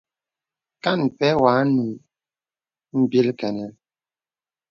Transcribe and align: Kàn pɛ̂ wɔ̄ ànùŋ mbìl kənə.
Kàn 0.83 0.99
pɛ̂ 1.17 1.29
wɔ̄ 1.41 1.53
ànùŋ 1.61 1.89
mbìl 3.01 3.27
kənə. 3.39 3.65